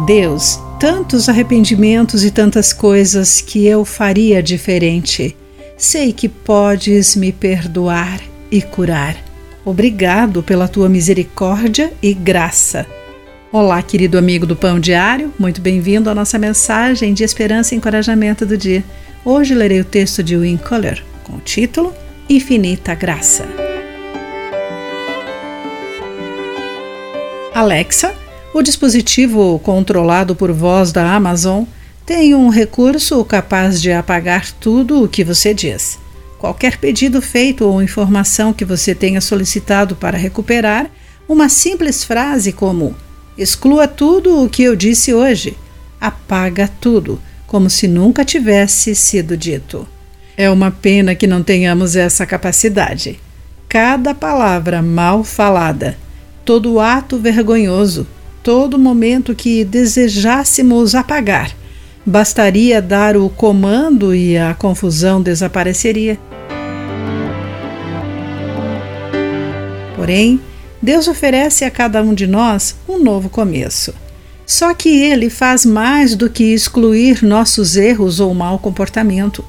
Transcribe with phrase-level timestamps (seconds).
[0.00, 5.36] Deus, tantos arrependimentos e tantas coisas que eu faria diferente.
[5.76, 9.16] Sei que podes me perdoar e curar.
[9.64, 12.86] Obrigado pela tua misericórdia e graça.
[13.52, 18.46] Olá, querido amigo do Pão Diário, muito bem-vindo à nossa mensagem de esperança e encorajamento
[18.46, 18.82] do dia.
[19.24, 21.92] Hoje lerei o texto de Win Color com o título
[22.28, 23.46] Infinita Graça.
[27.52, 28.14] Alexa,
[28.52, 31.64] o dispositivo controlado por voz da Amazon,
[32.04, 35.98] tem um recurso capaz de apagar tudo o que você diz.
[36.38, 40.90] Qualquer pedido feito ou informação que você tenha solicitado para recuperar,
[41.28, 42.96] uma simples frase como
[43.38, 45.56] Exclua tudo o que eu disse hoje.
[46.00, 49.88] Apaga tudo, como se nunca tivesse sido dito.
[50.36, 53.20] É uma pena que não tenhamos essa capacidade.
[53.68, 55.96] Cada palavra mal falada,
[56.44, 58.06] todo ato vergonhoso,
[58.50, 61.52] todo momento que desejássemos apagar,
[62.04, 66.18] bastaria dar o comando e a confusão desapareceria.
[69.94, 70.40] Porém,
[70.82, 73.94] Deus oferece a cada um de nós um novo começo.
[74.44, 79.44] Só que Ele faz mais do que excluir nossos erros ou mau comportamento.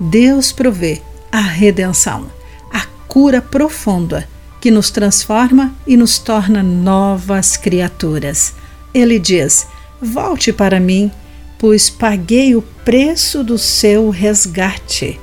[0.00, 2.26] Deus provê a redenção,
[2.72, 4.26] a cura profunda
[4.60, 8.52] que nos transforma e nos torna novas criaturas.
[8.92, 9.66] Ele diz:
[10.00, 11.10] Volte para mim,
[11.58, 15.18] pois paguei o preço do seu resgate.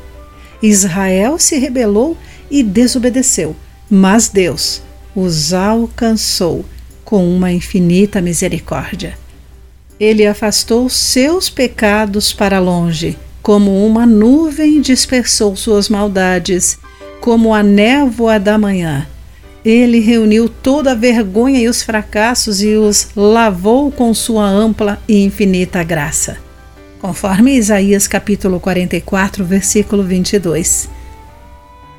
[0.61, 2.17] Israel se rebelou
[2.49, 3.55] e desobedeceu,
[3.89, 4.81] mas Deus
[5.15, 6.65] os alcançou
[7.03, 9.17] com uma infinita misericórdia.
[9.99, 16.77] Ele afastou seus pecados para longe, como uma nuvem dispersou suas maldades,
[17.19, 19.07] como a névoa da manhã.
[19.67, 25.21] Ele reuniu toda a vergonha e os fracassos e os lavou com sua ampla e
[25.21, 26.37] infinita graça.
[27.01, 30.87] Conforme Isaías capítulo 44, versículo 22.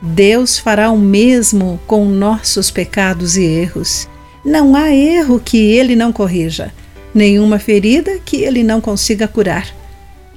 [0.01, 4.09] Deus fará o mesmo com nossos pecados e erros.
[4.43, 6.73] Não há erro que ele não corrija,
[7.13, 9.69] nenhuma ferida que ele não consiga curar.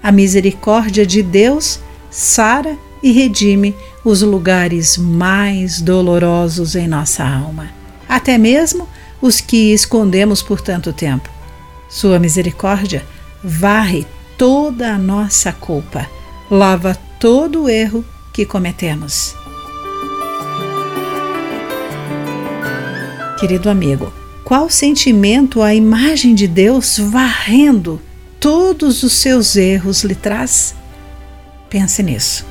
[0.03, 7.69] A misericórdia de Deus sara e redime os lugares mais dolorosos em nossa alma,
[8.07, 8.87] até mesmo
[9.21, 11.29] os que escondemos por tanto tempo.
[11.89, 13.05] Sua misericórdia
[13.43, 14.07] varre
[14.37, 16.09] toda a nossa culpa,
[16.49, 18.03] lava todo o erro
[18.33, 19.35] que cometemos.
[23.39, 24.11] Querido amigo,
[24.43, 28.01] qual sentimento a imagem de Deus varrendo
[28.39, 30.75] todos os seus erros lhe traz?
[31.69, 32.50] Pense nisso.